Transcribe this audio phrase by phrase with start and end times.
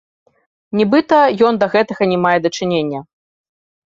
[0.79, 1.19] Нібыта,
[1.49, 2.99] ён да гэтага не мае дачынення.